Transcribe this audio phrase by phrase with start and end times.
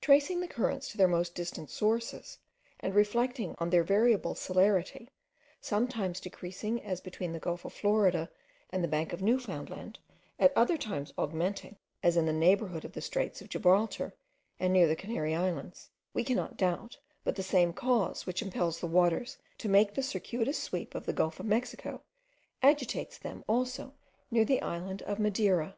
[0.00, 2.38] Tracing the currents to their most distant sources,
[2.80, 5.10] and reflecting on their variable celerity,
[5.60, 8.30] sometimes decreasing as between the gulf of Florida
[8.70, 9.98] and the bank of Newfoundland;
[10.38, 14.14] at other times augmenting, as in the neighbourhood of the straits of Gibraltar,
[14.58, 18.86] and near the Canary Islands, we cannot doubt but the same cause which impels the
[18.86, 22.00] waters to make the circuitous sweep of the gulf of Mexico,
[22.62, 23.92] agitates them also
[24.30, 25.76] near the island of Madeira.